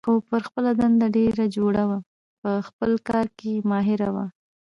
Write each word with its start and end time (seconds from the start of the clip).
خو 0.05 0.13
پر 0.29 0.41
خپله 0.47 0.71
دنده 0.81 1.07
ډېره 1.17 1.45
جوړه 1.57 1.83
وه، 1.89 1.99
په 2.41 2.51
خپل 2.67 2.91
کار 3.09 3.25
کې 3.37 3.51
ماهره 3.69 4.09
وه. 4.15 4.25